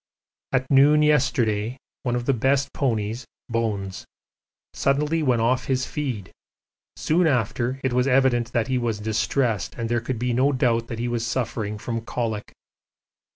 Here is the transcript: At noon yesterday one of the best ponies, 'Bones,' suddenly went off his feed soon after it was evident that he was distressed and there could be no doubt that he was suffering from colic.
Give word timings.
At 0.51 0.65
noon 0.71 1.03
yesterday 1.03 1.77
one 2.01 2.15
of 2.15 2.25
the 2.25 2.33
best 2.33 2.73
ponies, 2.73 3.27
'Bones,' 3.49 4.03
suddenly 4.73 5.21
went 5.21 5.43
off 5.43 5.65
his 5.65 5.85
feed 5.85 6.31
soon 6.95 7.27
after 7.27 7.79
it 7.83 7.93
was 7.93 8.07
evident 8.07 8.51
that 8.51 8.67
he 8.67 8.79
was 8.79 8.97
distressed 8.99 9.75
and 9.77 9.89
there 9.89 10.01
could 10.01 10.17
be 10.17 10.33
no 10.33 10.53
doubt 10.53 10.87
that 10.87 10.97
he 10.97 11.07
was 11.07 11.23
suffering 11.27 11.77
from 11.77 12.01
colic. 12.01 12.51